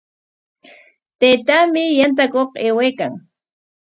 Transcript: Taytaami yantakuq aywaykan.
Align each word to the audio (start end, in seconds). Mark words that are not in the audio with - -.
Taytaami 1.19 1.83
yantakuq 1.99 2.49
aywaykan. 2.65 3.13